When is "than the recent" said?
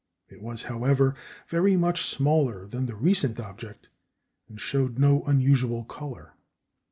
2.65-3.39